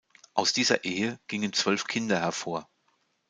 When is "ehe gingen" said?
0.83-1.53